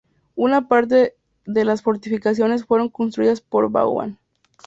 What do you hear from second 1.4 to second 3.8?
de las fortificaciones fueron construidas por